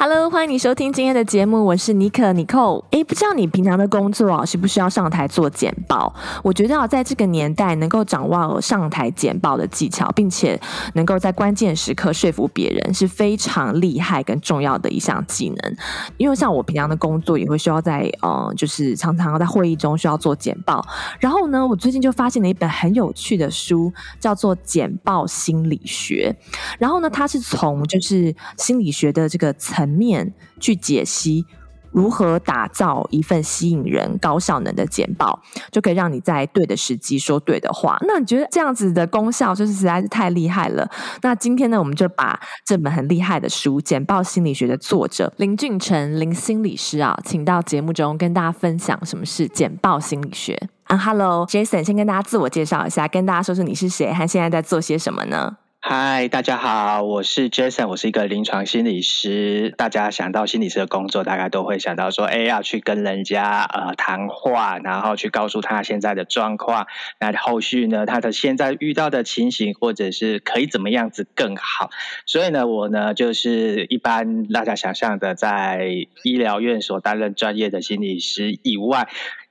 [0.00, 2.84] Hello，欢迎你收听今天的节目，我是尼可尼寇。
[2.92, 6.14] 诶，不知道你平常的工作啊，需不需要上台做简报？
[6.44, 10.58] 我觉得啊，在这个年代，能够掌握上台简报的技巧，并且
[10.94, 15.76] 能够在关键时刻说服别人，是非常厉害跟重要的一项技能。
[16.16, 20.80] 因为像我平常的工作，也会需要在呃，就是常常在会议中需要做简报。
[21.18, 26.32] 然后呢，我最近就发现了一本很有趣的书，叫做《简报心理学》。
[26.78, 29.87] 然后呢，它是从就是心理学的这个层。
[29.88, 31.44] 面去解析
[31.90, 35.40] 如何打造一份吸引人、高效能的简报，
[35.72, 37.96] 就可以让你在对的时机说对的话。
[38.06, 40.88] 那你觉得这样子的功效就是实在是太厉害了。
[41.22, 50.68] 那今天呢，我们就把这本很厉害的书《简报心理学》的作者林俊成林心理师啊，请到节目中跟大家分享什么是简报心理学。
[50.84, 55.56] 啊，Hello，Jason，先跟大家自我介绍一下，跟大家说说你是谁，还现在在做些什么呢？
[55.80, 59.72] 嗨，大家好，我是 Jason，我是一个临床心理师。
[59.78, 66.88] 大家想到心理师的工作，大概都会想到说，哎，要去跟人家呃谈话，然后去告诉他现在的状况，
[67.20, 71.90] 那后续呢，他的现在遇到的情形，或者是可以怎么样子更好。
[72.26, 75.88] 所以呢，我呢就是一般大家想象的，在
[76.24, 79.08] 医疗院所担任专业的心理师以外。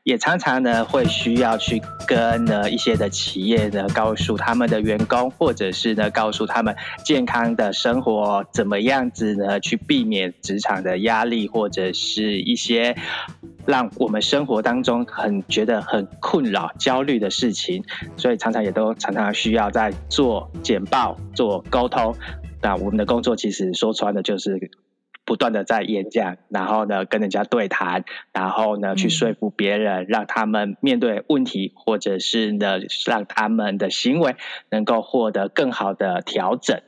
[0.08, 12.96] 也常常呢会需要去跟呢一些的企业呢告诉他们的员工，或者是呢告诉他们健康的生活怎么样子呢去避免职场的压力，或者是一些
[13.66, 17.84] 让我们生活当中很觉得很困扰、焦虑的事情，
[18.16, 22.16] 所以常常也都常常需要在做简报、做沟通。
[22.62, 24.72] 那我们的工作其实说穿了就是。
[25.28, 34.38] 不断的在演讲，然后呢跟人家对谈，然后呢去说服别人，让他们面对问题，或者是呢让他们的行为
[34.70, 36.82] 能够获得更好的调整。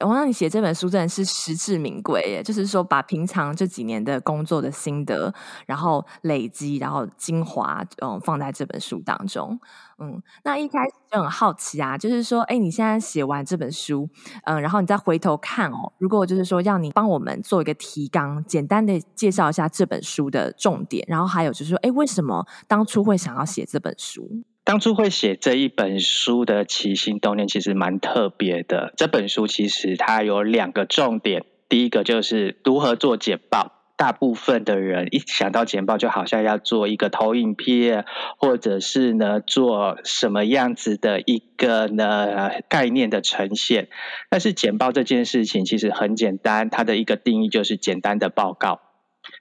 [0.00, 5.32] 我让你写这本书真的是实至名归耶，就是说把平常这几年的工作的心得，
[5.64, 9.58] 然后累积，然后精华，嗯，放在这本书当中。
[9.98, 14.06] 嗯，那一开始就很好奇啊，就是说，哎，你现在写完这本书，
[14.44, 24.42] 嗯，然后你再回头看哦，如果就是说要你帮我们做一个提纲，简单的介绍一下这本书的重点，然后还有就是说，哎，为什么当初会想要写这本书？
[24.66, 28.92] 当初会写这一本书的起心动念其实蛮特别的。
[28.96, 33.72] 这本书其实它有两个重点，第一个就是如何做简报。
[33.96, 38.04] 大部分的人一想到简报，就好像要做一个投影片，
[38.38, 43.88] 或者是呢做什么样子的一个呢概念的呈现。
[44.28, 48.80] 但是简报这件事情其实很简单，它的一个定义就是简单的报告。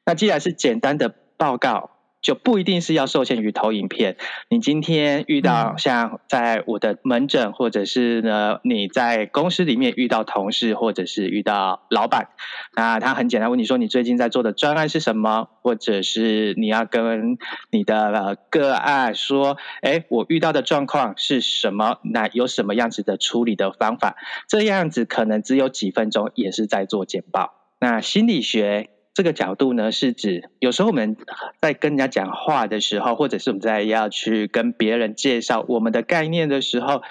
[0.05, 1.89] 那既然是简单的报告，
[2.25, 4.17] 就不一定是要受限于投影片。
[4.49, 12.29] 你今天遇到像在我的门诊，或者是呢你在公司里面遇到同事，或者是遇到老板，
[12.75, 15.49] 那他很简单问你说，你最近在做的专案是什么？
[15.61, 17.37] 或者是你要跟
[17.69, 21.99] 你的个案说，哎，我遇到的状况是什么？
[22.01, 24.15] 那有什么样子的处理的方法？
[24.47, 27.53] 这样子可能只有几分钟，也是在做简报。
[27.79, 28.94] 那心理学。
[29.15, 31.15] 这个角度呢，是指有时候我们
[31.61, 37.01] 在跟人家讲话的时候，或者是我们在要去跟别人介绍我们的概念的时候，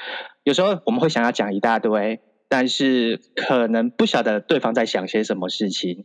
[0.42, 2.20] 有时候我们会想要讲一大堆，
[2.50, 6.04] 但是可能不晓得对方在想些什么事情，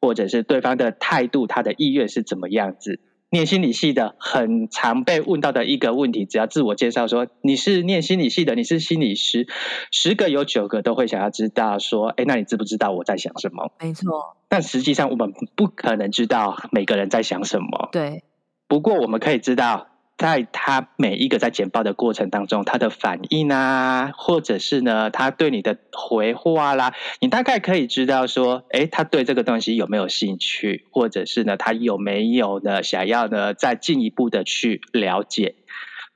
[0.00, 3.00] 或者是对方的态度、他的意愿是怎么样子。
[3.34, 9.48] 念心理系的很常被问到的一个问题，只要自我介绍说你是念心理系的，你是心理师，
[9.90, 13.72] 十个有九个都会想要知道说，哎，那你知不知道我在想什么？
[13.80, 17.88] 没错，但实际上我们不可能知道每个人在想什么。
[17.90, 18.22] 对，
[18.68, 19.88] 不过我们可以知道。
[20.16, 35.56] 在他每一个在简报的过程当中，他的反应啊，或者是呢，他对你的回话啦，你大概可以知道说，诶，他对这个东西有没有兴趣，或者是呢，他有没有呢想要呢再进一步的去了解。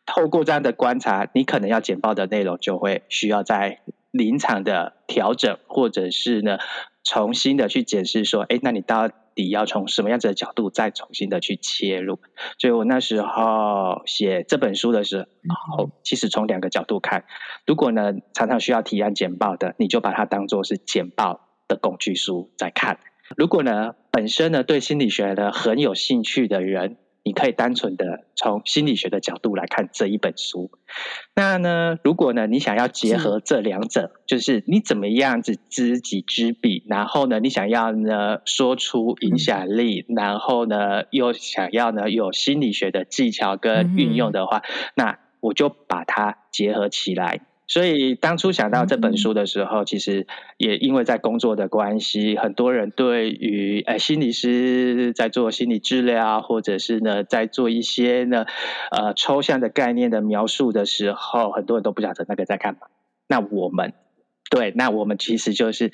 [0.06, 3.80] 透过这样的观察，你可能要简报的内容就会需要在
[4.12, 6.58] 临场的调整，或者是呢
[7.02, 9.10] 重新的去检视说，诶，那你到。
[9.38, 12.18] 你要从什么样子的角度再重新的去切入？
[12.58, 15.28] 所以我那时候写这本书的时
[15.76, 17.24] 候，其实从两个角度看。
[17.64, 22.96] 如果呢常常需要提案简报的，你就把它当做是简报的工具书在看；
[23.36, 26.96] 如果呢本身呢对心理学呢很有兴趣的人，
[27.28, 30.70] 你可以单纯的从心理学的角度来看这一本书。
[31.34, 44.62] 那呢，如果呢你想要结合这两者，是就是你怎么样子知己知彼，然后呢你想要呢说出影响力，嗯、然后呢又想要呢有心理学的技巧跟运用的话，嗯、
[44.94, 47.42] 那我就把它结合起来。
[47.68, 50.26] 所以当初想到这本书的时候，其实
[50.56, 58.46] 也因为在工作的关系，很多人对于诶心理师在做心理治疗，或者是呢在做一些呢
[58.90, 62.88] 呃抽象的概念的描述的时候，很多人都不晓得那个在干嘛。
[63.28, 63.92] 那我们
[64.48, 65.92] 对，那我们其实就是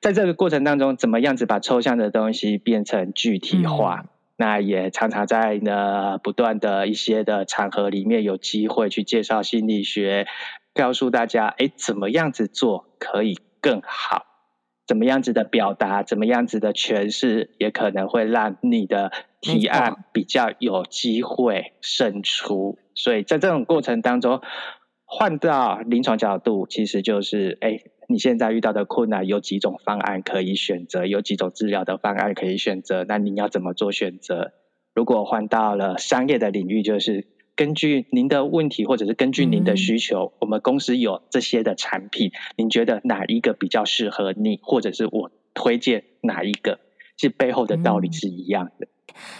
[0.00, 4.04] 在这个过程当中，怎么样子把抽象的东西变成具体化？
[4.04, 4.08] 嗯、
[4.38, 10.26] 那也常常在呢不断的一些的场合里面有机会去介绍心理学。
[10.80, 14.24] 告诉大家，哎，怎么样子做可以更好？
[14.86, 19.12] 怎么样子的表达，怎么样子的诠释，也可能会让你的
[19.42, 22.78] 提案比较有机会胜出。
[22.94, 24.40] 所以在这种过程当中，
[25.04, 27.78] 换到临床角度，其实就是，哎，
[28.08, 34.54] 你现在遇到的困难有几种方案可以选择，有几种治疗的方案可以选择，那你要怎么做选择？
[34.94, 37.28] 如果换到了商业的领域，就是。
[37.60, 46.80] 根据您的问题，或者是根据您的需求，嗯、我们公司有这些的产品，您觉得哪一个比较适合你，或者是我推荐哪一个？
[47.18, 48.86] 其实背后的道理是一样的。
[48.86, 48.88] 嗯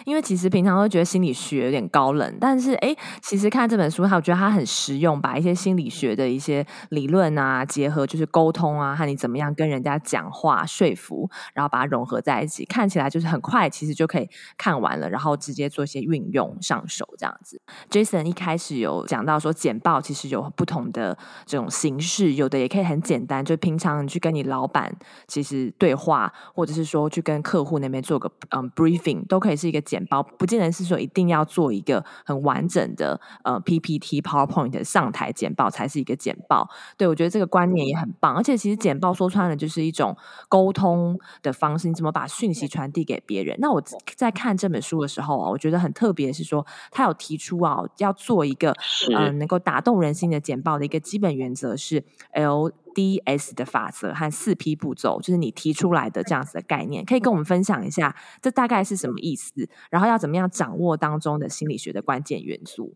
[0.04, 17.60] 因为其实平常都觉得心理学有点高冷，但是哎，其实看这本书，我觉得它很实用，把一些心理学的一些理论啊，结合就是沟通啊，和你怎么样跟人家讲话说服，然后把它融合在一起，看起来就是很快，其实就可以看完了，然后直接做一些运用上手这样子。
[17.90, 21.16] Jason 一开始有讲到说，简报其实有不同的
[21.46, 24.94] 这种形式，有的也可以很简单，就平常你去跟你老板
[25.26, 29.70] 其实对话，或者是说去跟客户那边做个嗯 briefing，都可以是。
[29.70, 36.68] 一个简报不见得是说一定要做一个很完整的呃 PPT PowerPoint 上台简报才是一个简报。
[36.96, 40.16] 对，我觉得这个观念也很棒，而且其实简报说穿了就是一种
[40.48, 43.56] 沟通的方式，你怎么把讯息传递给别人？
[43.60, 43.80] 那我
[44.16, 48.74] 在看这本书的时候啊，我觉得很特别是说，他有提出啊，要做一个
[49.12, 52.02] 嗯、呃、能够打动人心的简报的一个基本原则是
[52.32, 52.72] L。
[52.94, 59.68] D S 的法则和四 P 步骤，就是你提出来的这样子的概念，可以跟我们分享一下，这大概是什么意思？
[59.90, 62.94] 然后要怎么样掌握当中的心理学的关键元素？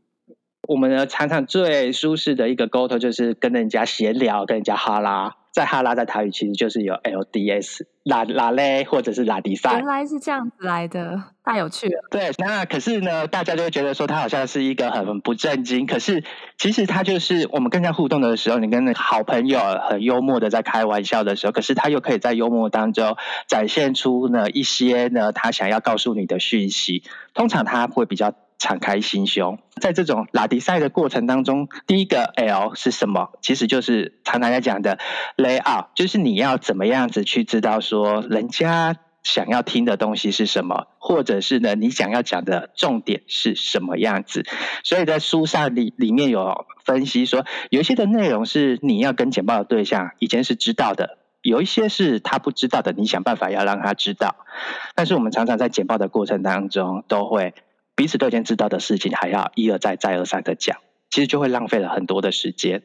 [0.68, 5.36] 我们呢，常常最舒适的一个沟通就是跟人家闲聊，跟人家哈拉。
[5.54, 9.74] 在哈拉在台语其实就是有 LDS 拉拉嘞，或者是拉迪赛。
[9.76, 12.02] 原来是这样子来的，太有趣了。
[12.10, 16.24] 对，那可是呢，大家就会觉得说他好像是一个很不正经，可是
[16.58, 23.16] 其实他就是我们跟人家互动的时候，你跟好朋友很幽默的在开玩笑的时候，可是他又可以在幽默当中
[23.46, 27.04] 展现出呢一些呢他想要告诉你的讯息。
[27.32, 28.34] 通常他会比较。
[28.64, 33.28] 敞开心胸，在这种拉迪赛的过程当中，第一个 L 是什么？
[33.42, 34.98] 其实就是常常在讲的
[35.36, 44.46] layout，就是你要怎么样子去知道说人家想要听的东西是什么，或者是呢你想要讲的重点是什么样子。
[44.82, 54.36] 所以在书上里里面有分析说，有一些的内容是你要跟简报的对象以前是知道的，有一些是他不知道的，你想办法要让他知道。
[54.94, 57.52] 但是我们常常在简报的过程当中都会。
[57.96, 60.78] 彼此都已经知道的事情，还要一而再、再而三的讲，
[61.10, 62.82] 其实就会浪费了很多的时间。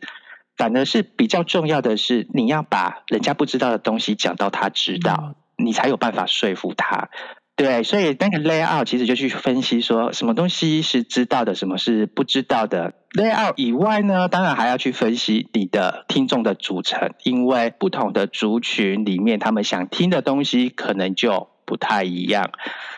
[0.57, 7.09] 反而是比较重要的是，你要把人家不知道的东西讲到他知道，你才有办法说服他。
[7.56, 12.94] 对，所以那个 layout 其实就去分析说，什么东西是知道的，什么是不知道的。
[13.18, 22.49] layout 以外呢，当然还要去分析你的听众的组成，因为不同的族群里面，他们想听的东西可能就不太一样。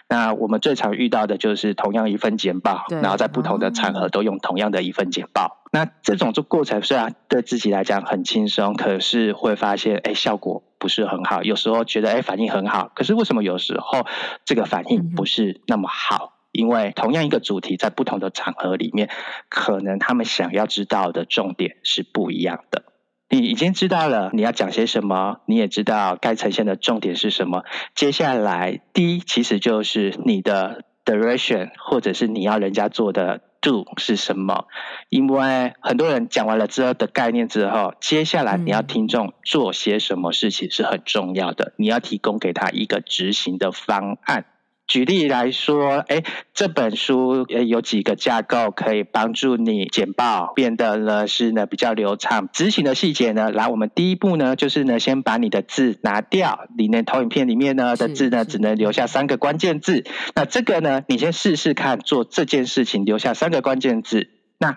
[0.07, 5.61] 那我们最常遇到的就是同样一份简报，然后在不同的场合都用同样的一份简报。
[5.73, 11.43] 嗯、那这种做过程虽然对自己来讲很轻松，可是会发现哎效果不是很好。
[11.43, 14.05] 有时候觉得哎反应很好，可是为什么有时候
[14.45, 16.33] 这个反应不是那么好？
[16.35, 19.09] 嗯、因为同样一个主题在不同的场合里面，
[19.49, 22.83] 可能他们想要知道的重点是不一样的。
[23.31, 27.63] 你已经知道了你要讲些什么，你也知道该呈现的重点是什么。
[27.95, 34.65] 接下来，第一其实就是你的 direction，或者是你要人家做的 do 是什么。
[35.07, 41.71] 因为很多人讲完了之后的概念之后，接下来你要听众做些什么事情是很重要的。
[41.77, 44.43] 你要提供给他一个执行的方案。
[44.91, 46.21] 举例来说，哎，
[46.53, 52.49] 这本书有几个架构可以帮助你简报变得呢是呢比较流畅。
[52.51, 60.03] 执行的细节呢，来，我们第一步呢就是呢先把你的字拿掉，里面投影片里面呢的字呢只能留下三个关键字。
[60.35, 64.27] 那这个呢，你先试试看做这件事情，留下三个关键字。
[64.57, 64.75] 那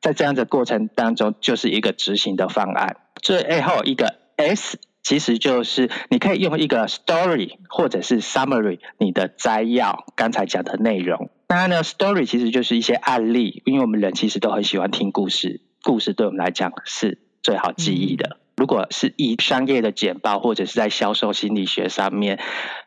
[0.00, 2.98] 在这样的过程当中，就是一个执行的方案。
[3.20, 4.78] 最后一个 S。
[5.06, 11.30] 其实就是你可以用一个 story 或者是 summary 你的摘要，刚才讲的内容。
[11.46, 18.30] 当然呢，story 其实就是一些案例，因为我们人其实都很喜欢听故事，故事对我们来讲是最好记忆的。
[18.30, 22.40] 嗯如果是以商业的简报，或者是在销售心理学上面，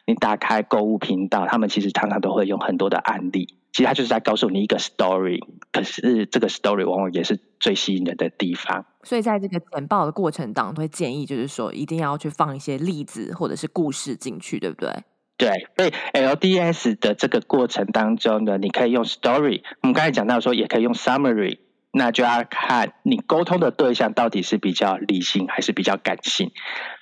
[0.08, 3.54] 你打开购物频道，他们其实常常都会用很多的案例。
[3.72, 5.40] 其实他就是在告诉你一个 story，
[5.72, 8.86] 可是这个 story 往往也是最吸引人的地方。
[9.04, 14.92] 所以在这个简报的过程当中，会建议就是说，一定要去放一些例子或者是故事进去，对不对？
[15.38, 21.60] 对，所以 LDS 的这个过程当中呢，你可以用 story，我们刚才讲到说，也可以用 summary。
[21.92, 26.52] 那就要看你沟通的对象到底是比较理性还是比较感性。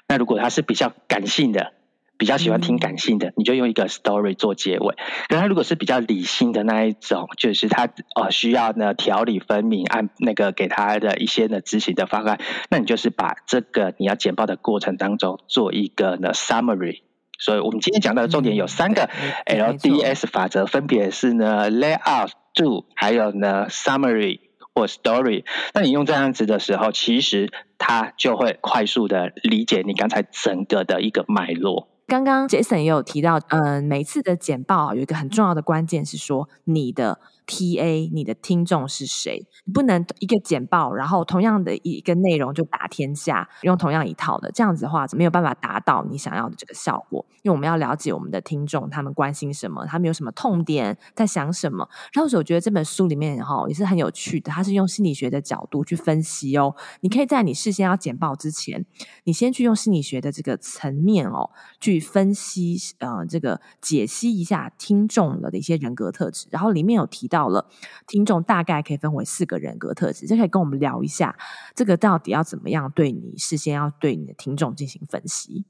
[0.07, 1.73] 那如果他是比较感性的，
[2.17, 4.95] 比较喜欢听感性的，你就用一个 story 做结尾。
[5.29, 17.01] 可他如果是比较理性的那一种，就是他呃需要呢条理分明，按那个给他的一些呢执行的方案，那你就是把这个你要简报的过程当中做一个呢 summary。
[17.39, 19.09] 所以我们今天讲到的重点有三个
[19.45, 24.39] LDS 法则，分别是呢 layout、do，还有呢 summary。
[24.73, 25.43] 或 story，
[25.73, 31.87] 那你用这样子的时候，其实他就会快速的理解你刚才整个的一个脉络。
[32.07, 37.19] 刚刚 Jason 也有提到，嗯、每次的简报有一个很重要的关键是说你的。
[37.47, 39.47] T A，你的听众是谁？
[39.65, 47.25] 你不能一个简报，然后同样的一个内容就打天下，用同样一套的，这样子的话，没有办法达到你想要的这个效果。
[47.43, 51.87] 因为我们要了解我们的听众，他们关心什么，他们有什么痛点，在想什么。
[52.11, 56.75] 然后，我觉得这本书里面哈也是很有趣的，它是用心理学的角度去分析哦。
[56.99, 58.85] 你可以在你事先要简报之前，
[59.23, 61.49] 你先去用心理学的这个层面哦，
[61.79, 67.36] 去分析呃这个解析一下听众的的一些人格特质，然后里面有提到。
[67.37, 67.67] 到了，
[68.07, 71.37] 听众大概可以分为四个人格特质，就可以跟我们聊一下，
[71.75, 75.65] 这个到底要怎么样对你事先要对你的听众进行分析。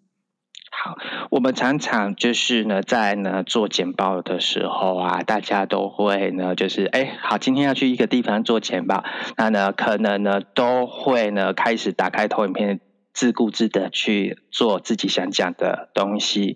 [0.71, 0.95] 好，
[1.31, 9.03] 我们常常就是呢，在呢做简报的时候啊，大家都会呢，就是哎，好，今天要去一个地方做简报，
[9.35, 12.79] 那呢可能呢都会呢开始打开投影片，
[13.13, 16.55] 自顾自的去做自己想讲的东西。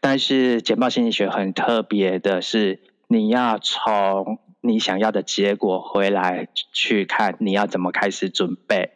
[0.00, 4.38] 但是简报心理学很特别的是，你要从
[4.68, 8.90] 你想要的结果回来去看，你要怎么开始准备？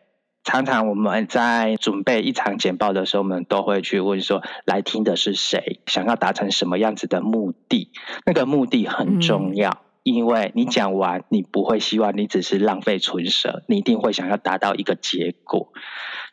[0.45, 5.81] 常常我们在准备一场简报的时候，我们都会去问说：来听的是谁？
[5.87, 7.91] 想要达成什么样子的目的？
[8.27, 15.73] 那个目的很重要，嗯、因为你讲完，你不会希望你只是浪费唇舌，你一定会想要达到一个结果。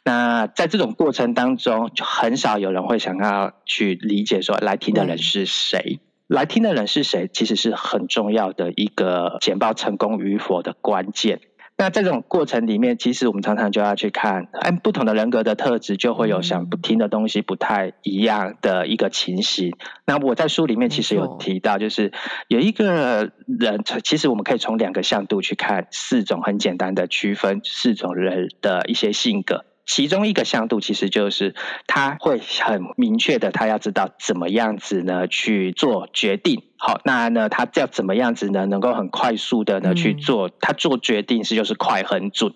[0.04, 6.00] 那在这种过程当中，就很少有人会想要去理解说：来听的人是谁？
[6.02, 11.42] 嗯来听的人是谁，其实是很重要的一个简报成功与否的关键。
[11.76, 19.74] 那在这种过程里面，其实我们常常就要去看，按，不同的人格的特质就会有想不听的东西不太一样的一个情形。
[20.06, 22.12] 那我在书里面其实有提到，就是
[22.48, 29.66] 有一个人，其实我们可以从两个向度去看四种很简单的区分四种人的一些性格。
[29.90, 31.56] 其中一个向度其实就是
[31.88, 36.62] 他会很明确的，他要知道怎么样子呢去做决定。
[36.78, 40.52] 好，那呢他要怎么样子呢能够很快速的呢去做？
[40.62, 42.54] 他做决定是就是快很准。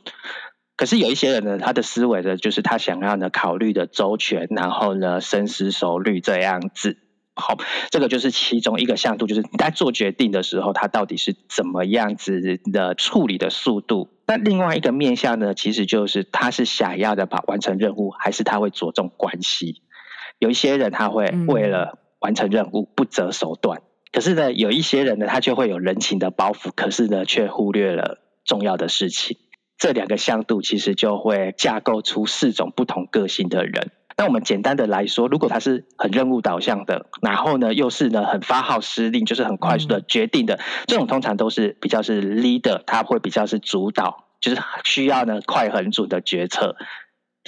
[0.77, 6.99] 可是有一些人呢，他的思维呢就是他想要呢考虑的周全，然后呢深思熟虑这样子。
[7.35, 7.57] 好，
[7.89, 14.09] 这个就是其中一个向度，就是你在做决定的时候，他到底是怎么样子的处理的速度。
[14.27, 19.81] 那另外一个面向呢，其实就是他是想要的把完成任务，还是他会着重关系？
[20.37, 29.37] 有一些人他会为了完成任务不择手段，嗯、可是呢，有一些人呢，他就会有人情的包袱，可是呢，却忽略了重要的事情。
[29.77, 33.91] 这两个向度其实就会架构出四种不同个性的人。
[34.17, 46.75] 那我们简单的来说，如果他是很任务导向的，然后呢，又是呢很发号施令，就是很快速的决定的，这种通常都是比较是 leader，他会比较是主导，就是需要呢快很准的决策。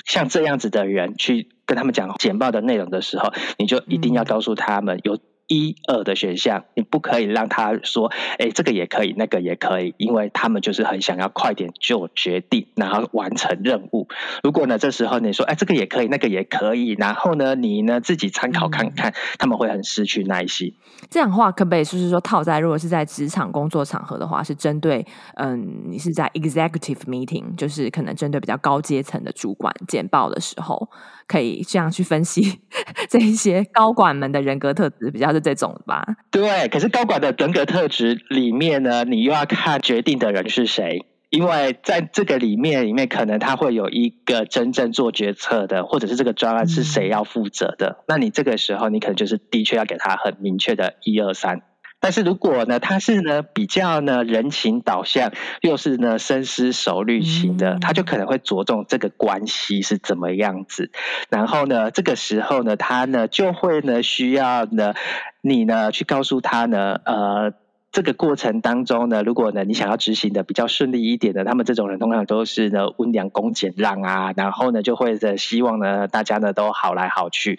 [0.06, 14.08] 像这样子的人去跟他们讲简报的内容的时候，你就一定要告诉他们有一二的选项，你不可以让他说，哎，这个也可以，那个也可以，因为他们就是很想要快点就决定，然后完成任务。
[14.44, 20.74] 如果呢，这时候你说，哎，这个也可以，那个也可以，然后呢，你呢自己参考看看，嗯、他们会很失去耐心。
[21.10, 30.90] 这样的话，可不可以就是说套在，如果是在职场工作场合的话，是针对，嗯，你是在 executive meeting，就是可能针对比较高阶层的主管简报的时候，
[31.28, 32.60] 可以这样去分析
[33.10, 36.06] 这一些高管们的人格特质，比较是这种吧？
[36.32, 41.06] 对，可是高管的人格特质里面呢，你又要看决定的人是谁。
[41.32, 47.98] 因为在这个里面，里面可能他会有一个真正做决策的，或者是这个专案是谁要负责的。
[48.00, 51.62] 嗯、那你这个时候，你可能就是的确要给他很明确的一二三。
[52.06, 55.32] 但是如果呢，他是呢比较呢人情导向，
[55.62, 60.92] 又是呢深思熟虑型的，他就可能会着重这个关系是怎么样子。
[61.32, 64.94] 然后呢，这个时候呢，他呢就会呢需要呢
[65.42, 67.54] 你呢去告诉他呢，呃。
[67.96, 77.58] 这个过程当中呢，如果呢你想要执行的比较顺利一点的，他们这种人通常都是呢温良恭俭让啊，然后呢就会的希望呢大家呢都好来好去。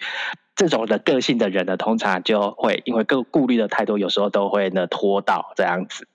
[0.55, 6.07] 这种的个性的人呢，通常就会因为各顾虑的太多，有时候都会呢拖到这样子。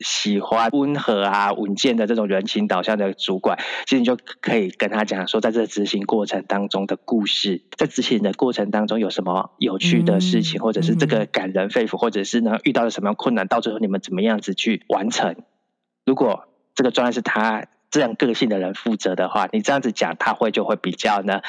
[0.00, 15.36] 喜欢温和啊、稳健的这种人情导向的主管，其实你就可以跟他讲说，在这执行过程当中的故事，在执行的过程当中有什么有趣的事情，嗯、或者是这个感人肺腑，嗯、或者是呢遇到了什么样困难，到最后你们怎么样子去完成？
[16.04, 21.40] 如果这个专案是他这样个性的人负责的话，你这样子讲，他会就会比较呢。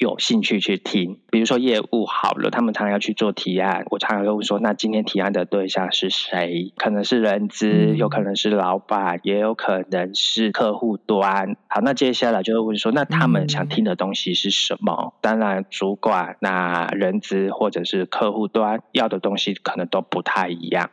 [0.00, 6.72] 有兴趣去听，比如说业务好了，他们常常要去做提案，我常常会问说，那今天提案的对象是谁？
[6.78, 11.54] 可能是人资，有可能是老板，也有可能是客户端。
[11.68, 15.12] 好，那接下来就会问说，那他们想听的东西是什么？
[15.16, 20.88] 嗯、当然，主管、那人资或者是客户端要的东西可能都不太一样。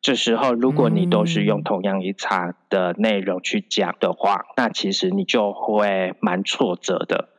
[0.00, 7.30] 这时候，如果你都是用同样一场的内容去讲的话，那其实你就会蛮挫折的。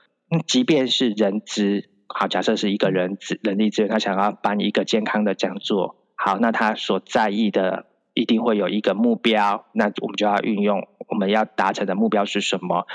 [0.45, 12.85] 即便是人资，好，假设是一个人资人力资源，他想要办一个健康的讲座，好，那他所在意的一定会有一个目标，那我们就要运用我们要达成的目标是什么？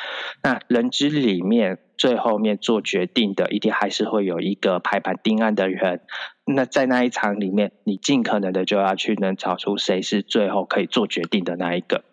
[0.42, 6.02] 那人资里面最后面做决定的，一定还是会有一个排版定案的人。
[6.44, 12.04] 那在那一场里面，你尽可能的就要去能找出谁是最后可以做决定的那一个。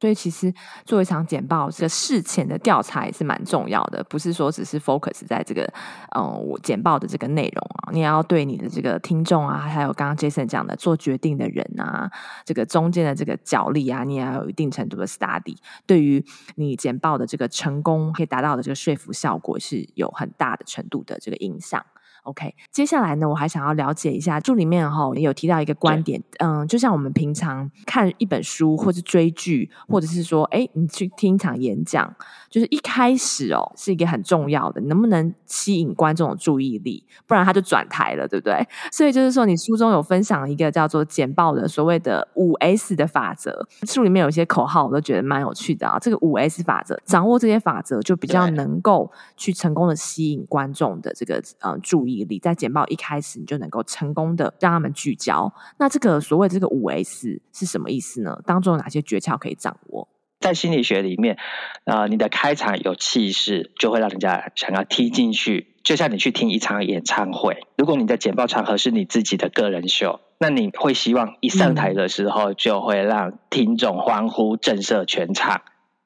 [0.00, 0.52] 所以其实
[0.86, 5.70] 做一场简报，这个事前的调查也是蛮重要的，不是说只是 focus 在这个
[6.16, 12.10] 嗯我简报的这个内容啊，你也要对你的这个听众啊，还有刚刚 Jason 讲的做决定的人啊，
[12.46, 16.24] 这个中间的这个角力啊，你也要有一定程度的 study，对于
[16.54, 21.84] 你简报的这个成功可以达到的这个说服效果是有很大的程度的这个影响。
[22.24, 32.14] OK，接下来呢，我还想要了解一下，书里面哈也有提到一个观点，嗯，就像我们平常看一本书，或是追剧，或者是说，哎，你去听一场演讲，
[32.50, 38.68] 就是一开始哦，是一个很重要的，能不能吸引观众的注意力，不然他就转台了，对不对？
[38.92, 45.98] 所以就是说，你书中有分享一个叫做简报的所谓的五 S 的法则，书里面有一些口号，我都觉得蛮有趣的啊。
[45.98, 52.09] 这个五 S 法则，掌握这些法则，就比较能够去成功的吸引观众的这个呃注意。
[52.24, 55.52] 力在简报一开始，你就能够成功的让他们聚焦。
[55.78, 58.40] 那这个所谓这个五 S 是什么意思呢？
[58.44, 60.08] 当中有哪些诀窍可以掌握？
[60.40, 61.36] 在心理学里面，
[61.84, 65.74] 呃，你的开场有气势，就会让人家想要踢进去。
[65.84, 75.60] 就像你去听一场演唱会，如果你的简报场合是你自己的个人秀，那你会希望一上台的时候就会让听众欢呼，震慑全场。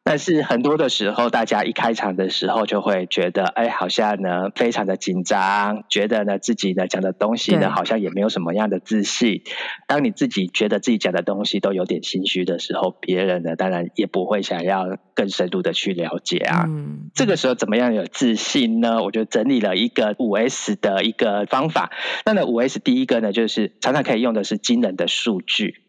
[0.06, 9.42] 但是很多的时候，大家一开场的时候就会觉得，哎，好像呢非常的紧张，觉得呢自己呢讲的东西呢好像也没有什么样的自信。
[9.88, 16.66] 当你自己觉得自己讲的东西都有点心虚的时候，别人呢当然也不会想要更深入的去了解啊。
[16.68, 19.02] 嗯，这个时候怎么样有自信呢？
[19.02, 21.90] 我就整理了一个五 S 的一个方法。
[22.26, 25.83] 那呢五 S 第一个呢，就是常常可以用的是惊人的数据。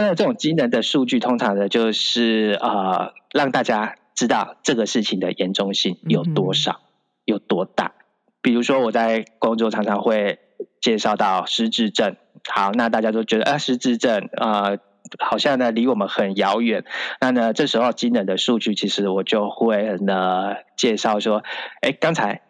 [0.00, 3.12] 那这种机能的数据，通常呢就是呃。
[3.34, 6.88] 让大家知道这个事情的严重性有多少，嗯、
[7.26, 7.92] 有多大。
[8.40, 10.38] 比如说，我在工作常常会
[10.80, 12.16] 介绍到失智症，
[12.48, 14.78] 好，那大家都觉得啊，失智症啊、呃，
[15.18, 16.86] 好像呢离我们很遥远。
[17.20, 21.42] 那呢，这时候机能的数据，其实我就会呢介绍说，
[21.82, 22.40] 哎，刚才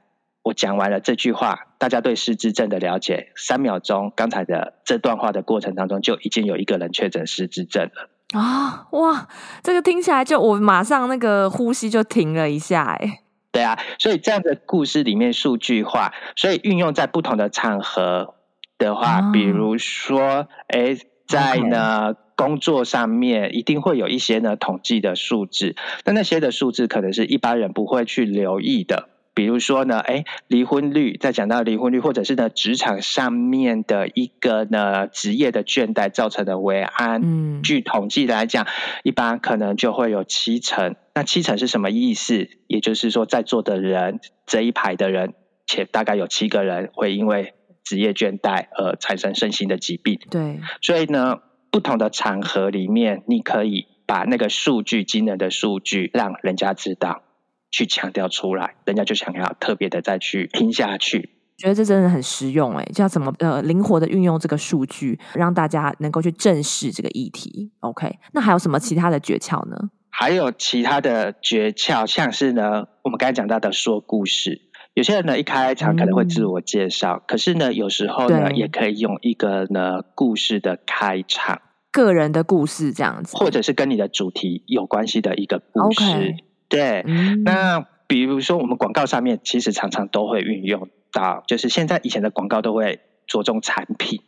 [0.47, 8.09] 我讲完了这句话，大家对失智症的了解，三秒钟，刚才的这段话的过程当中，就已经有一个人确诊失智症了。
[8.39, 9.29] 啊、哦、哇，
[9.65, 13.23] 这个听起来就我马上那个呼吸就停了一下哎。
[13.51, 18.37] 对啊，所以这样的故事里面数据化，所以运用在不同的场合，
[18.79, 29.09] 的话，比如说，哎，在呢工作上面一定会有一些呢统计的数字，但那些的数字可能是一般人不会去留意的。
[29.37, 38.66] 比如说呢，哎，离婚率，再讲到离婚率，或者是呢职场上面的一个呢职业的倦怠造成的危安，嗯，据统计来讲，
[39.03, 40.96] 一般可能就会有七成。
[41.14, 42.49] 那七成是什么意思？
[42.66, 45.35] 也就是说，在座的人这一排的人，
[45.66, 47.53] 且大概有七个人会因为
[47.85, 50.18] 职业倦怠而产生身心的疾病。
[50.31, 57.22] 对，所以呢，不同的场合里面，你可以把那个数据、惊人的数据，让人家知道。
[57.71, 61.31] 去强调出来，人家就想要特别的再去听下去。
[61.59, 67.73] 觉得这真的很实用哎，就要怎么呃灵活的运用这个数据，让大家能够去正视这个议题。
[67.81, 69.77] OK，那还有什么其他的诀窍呢？
[70.11, 74.63] 还有其他的诀窍，像是呢，我们刚才讲到的说故事。
[74.93, 81.61] 有些人呢一开场可能会自我介绍，嗯、可是呢有时候呢也可以用一个呢故事的开场，
[81.93, 86.03] 个人的故事这样子，或者是跟你的主题有关系的一个故事。
[86.03, 86.46] Okay.
[86.69, 94.23] 对，嗯、那比如说我们广告上面其实常常都会运用到，就是现在以前的广告都会着重产品，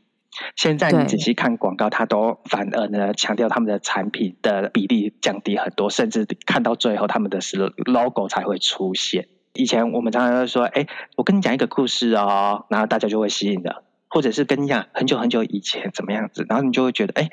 [0.57, 7.41] 现在你仔细看广告，它都反而呢强调他们的产品的比例降低很多，甚至看到最后他们的
[7.87, 9.29] logo 才会出现。
[9.55, 17.31] 以前我们常常说，哎，我跟你讲一个故事哦，然后大家就会吸引的，或者是跟你讲很久很久以前怎么样子，然后你就会觉得，哎。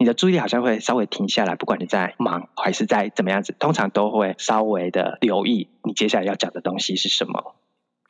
[0.00, 7.54] 你的注意力好像会稍微停下来，不管你在忙还是在怎么样子，通常都会稍微的留意你接下来要讲的东西是什么。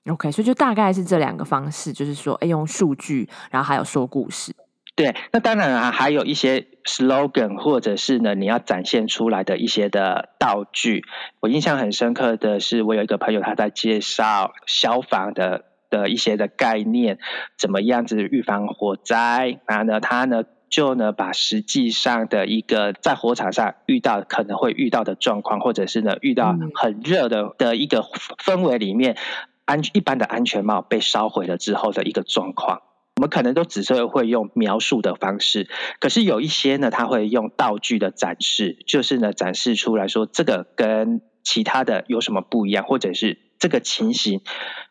[0.08, 4.54] OK，所以就大概是这两个方式，就是说，哎，用数据，然后还有说故事。
[4.94, 11.02] 对，那当然啊，还有一些 slogan，或者是呢，你要展现出来的一些的道具。
[11.40, 17.18] 我印象很深刻的是，我有一个朋友他在介绍消防的的一些的概念，
[17.58, 20.44] 怎么样子预防火灾，然后呢，他呢。
[20.70, 28.02] 就呢，把实际上的一个在火场上遇到可能会遇到的状况，或者是呢遇到很热的的一个
[28.44, 29.16] 氛围里面，
[29.64, 32.82] 安一般的安全帽被烧毁了之后的一个状况，
[33.16, 44.40] 我们可能都只是会用描述的方式，可是有一些呢，他会用道具的展示，就是呢展示出来说这个跟其他的有什么不一样，或者是这个情形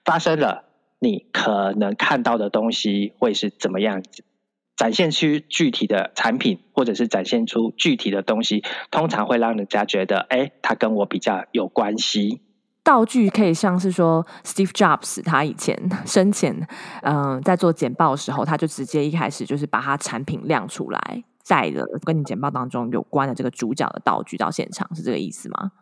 [0.03, 0.65] 发生了，
[0.99, 4.23] 你可能看到的东西会是怎么样子。
[4.79, 12.39] 展现出具体的产品，或者是展现出具体的东西，通常会让人家觉得，哎，它跟我比较有关系。
[12.81, 16.65] 道具可以像是说，Steve Jobs 他以前 生前，
[17.01, 25.73] 嗯、在做简报的时候，他就直接一开始就是把他产品亮出来，带着跟你简报当中有关的这个主角的道具到现场，是这个意思吗？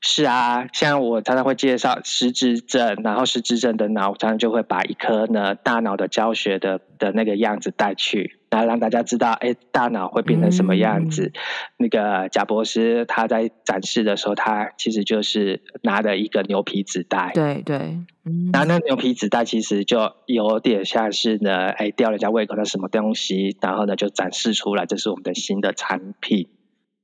[0.00, 11.26] 是啊，像我常常会介绍失智症，然后失智症的脑，常常就会把一颗呢大脑的教学的的那个样子带去，然后让大家知道，哎，大脑会变成什么样子。
[11.26, 11.32] 嗯、
[11.78, 17.76] 那个贾博士他在展示的时候，他其实就是拿了一个牛皮纸袋，对对，
[18.24, 26.48] 嗯、然后那牛皮纸袋其实就有点像是呢，哎，吊人家胃口的什么东西，然后呢就展示出来，这是我们的新的产品。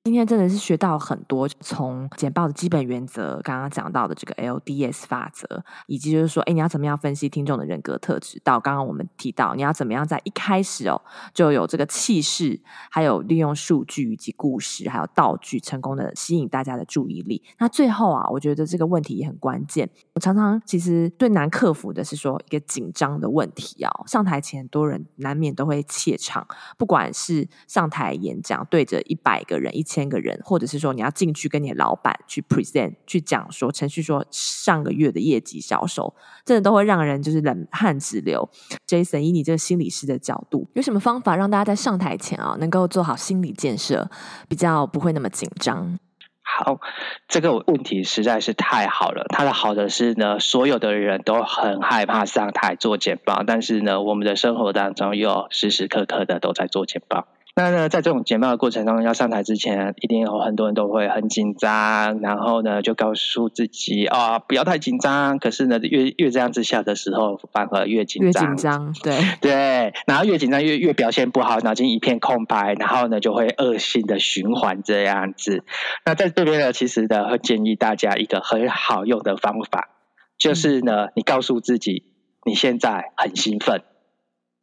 [0.06, 8.40] 今天真的是学到很多，从简报的基本原则，刚刚讲到的这个 LDS 法则，以及就是说，哎，你要怎么样分析听众的人格特质？
[8.44, 11.02] 到刚刚我们提到，你要怎么样在一开始哦，
[11.34, 17.42] 就有这个气势，还有利用数据以及故事，还有道具，成功的吸引大家的注意力。
[17.58, 19.90] 那最后啊，我觉得这个问题也很关键。
[20.14, 26.46] 我常常其实最难克服的是说一个紧张的问题哦，上台前很多人难免都会怯场，
[26.78, 29.95] 不管是上台演讲对着一百个人、一起。
[29.96, 38.46] 千个人，或者是说你要进去跟你的老板去 present 去讲说程序说上个月的业绩销售，真的都会让人就是冷汗直流。
[38.86, 44.10] Jason，以你这个心理师的角度，有什么方法让大家在上台前啊能够做好心理建设，
[44.48, 45.98] 比较不会那么紧张？
[46.42, 46.78] 好，
[47.26, 49.24] 这个问题实在是太好了。
[49.30, 57.26] 它的好的是呢，所有的人都很害怕上台做简报，但是呢，我们的生活当中又时时刻刻的都在做简报。
[57.58, 65.38] 那呢，在这种简报的过程中，要上台之前，一定有很多人都会很紧张，然后呢，就告诉自己啊、哦，不要太紧张。
[65.38, 68.44] 可是呢，越越这样子下的时候，反而越紧张。
[68.44, 69.94] 越紧张，对对。
[70.06, 75.64] 然后越紧张越越表现不好，脑筋一片空白，然后呢，就会恶性的循环这样子。
[76.04, 79.88] 那在这边呢，其实呢，会建议大家一个很好用的方法，
[80.36, 82.04] 就是呢，嗯、你告诉自己，
[82.44, 83.80] 你现在很兴奋，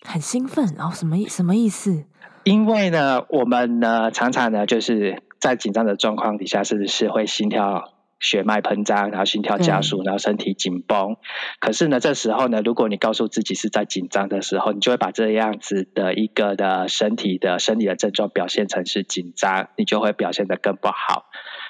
[0.06, 2.06] 很兴奋哦，什么意什么意思？
[2.44, 11.18] 因为呢，我们呢常常呢就是在紧张的状况底下，是不是会心跳血脉喷张，然后心跳加速，然后身体紧绷。
[11.60, 21.26] 可是呢，这时候呢，如果你告诉自己是在紧张的时候，你就会把这样子的一个的身体的生理的症状表现成是紧张，你就会表现得更不好。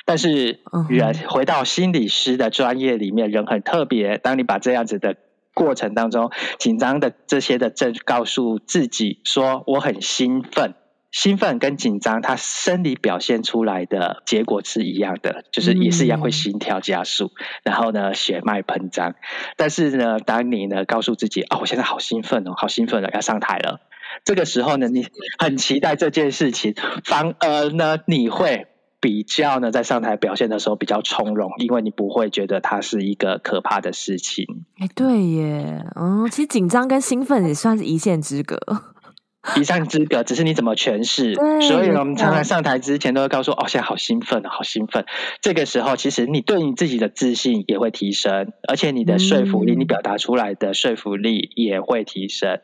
[0.06, 0.60] 但是
[0.90, 4.18] 人回到心理师的专业里面，人很特别。
[4.18, 5.16] 当你把这样子的
[5.54, 10.76] 过程当中紧张的这些的症告诉自己说，我很兴奋。
[11.12, 17.32] 兴奋跟紧张，它生理表现出来的结果是一样的，就是也是一样会心跳加速，嗯、
[17.66, 19.14] 然后呢血脉喷张。
[19.56, 23.80] 但是呢，当你呢告诉自己，哦，我现在好兴奋哦，好兴奋了，要上台了。
[24.24, 25.06] 这个时候呢，你
[25.38, 26.74] 很期待这件事情，
[27.06, 28.66] 反而呢你会
[29.04, 34.46] 比较呢在上台表现的时候比较从容，因为你不会觉得它是一个可怕的事情。
[34.80, 38.58] 哎，对耶，嗯，其实紧张跟兴奋也算是一线之隔。
[39.60, 41.36] 一上之隔，只是你怎么诠释。
[41.68, 45.04] 所以我们常常上台之前都会告诉哦，现在好兴奋，好兴奋。
[45.42, 52.62] 这个时候，其实你对你自己的自信也会提升，而且你的说服力，嗯、你表达出来的说服力也会提升。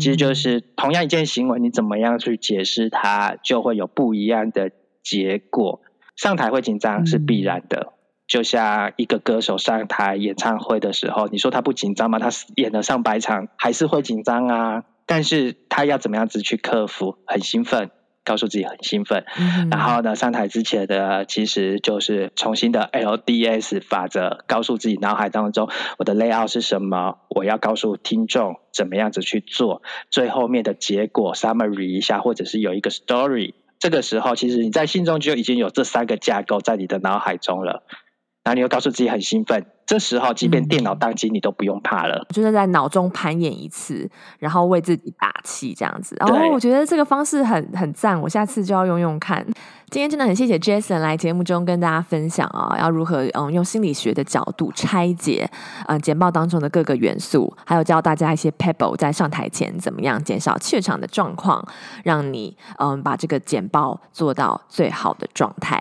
[0.00, 4.72] 其实就是同样一件行为，你怎么样去解释它，就会有不一样的
[5.06, 5.80] 结果。
[6.16, 7.92] 上台会紧张是必然的，嗯、
[8.26, 12.18] 就像一个歌手上台演唱会的时候，你说他不紧张吗？
[12.18, 14.84] 他演了上百场，还是会紧张啊。
[15.04, 17.18] 但是他要怎么样子去克服？
[17.26, 17.90] 很兴奋，
[18.24, 19.24] 告诉自己很兴奋。
[19.38, 29.82] 嗯、然后呢，上台之前的其实就是重新的 LDS 法则，告诉自己脑海当中我的 layout 是什么，我要告诉听众怎么样子去做。
[30.10, 33.52] 最后面的结果 summary 一下，或者是有一个 story。
[33.86, 37.84] 这个时候，其实你在心中就已经有这三个架构在你的脑海中了。
[38.46, 42.24] 然后你又告诉自己很兴奋，这时候即便电脑宕机，你都不用怕了。
[42.28, 46.14] 就是在脑中盘演一次，然后为自己打气这样子。
[46.20, 49.44] 然后我觉得这个方式很很赞，我下次就要用用看。
[49.90, 55.50] 今天真的很谢谢 Jason 来节目中跟大家分享啊，要如何嗯用心理学的角度拆解
[55.88, 61.66] 嗯简报当中的各个元素，还有教大家一些 pebble 在上台前怎么样减少怯场的状况，
[62.04, 65.80] 让你嗯把这个简报做到最好的状态。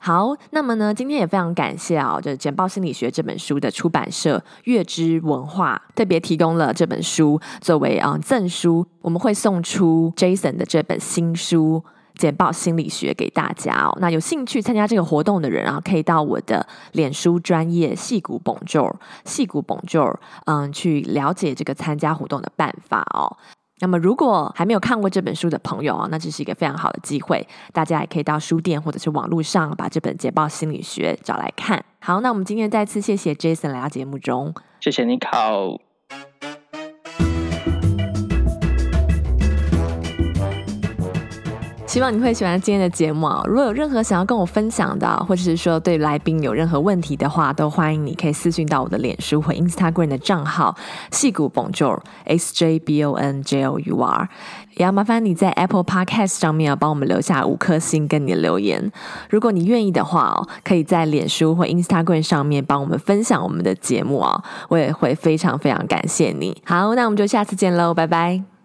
[0.00, 11.82] 好，那么呢，今天也非常感谢啊，就是《简报心理学》这本书的出版社月之文化特别提供了这本书作为啊赠书，我们会送出 Jason 的这本新书
[12.14, 13.98] 《简报心理学》给大家哦。
[14.00, 20.14] 那有兴趣参加这个活动的人啊，可以到我的脸书专业戏骨 Bonjour 矽谷 Bonjour
[20.46, 23.36] 嗯，去了解这个参加活动的办法哦。
[23.80, 31.84] 那么，如果还没有看过这本书的朋友啊，那这是一个非常好的机会，大家也可以到书店或者是网络上把这本《捷报心理学》找来看。
[32.00, 35.87] 好，那我们今天再次谢谢 Jason 来到节目中，谢谢你考。
[41.88, 43.42] 希望你会喜欢今天的节目啊！
[43.46, 50.76] 如果有任何想要跟我分享的，或者是说对来宾有任何问题的话，都欢迎你可以私讯到我的脸书或 Instagram 的账号
[51.10, 54.28] 矽谷 Bonjour S J B O N J O U R，
[54.76, 58.92] 也要麻烦你在 Apple Podcast 上面帮我们留下五颗星跟你的留言。
[59.30, 66.62] 如果你愿意的话哦，可以在脸书或 Instagram 上面帮我们分享我们的节目哦，我也会非常非常感谢你。
[66.66, 68.57] 好，那我们就下次见喽，拜拜。